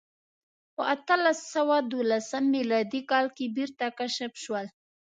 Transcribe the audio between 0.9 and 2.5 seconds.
اتلس سوه دولسم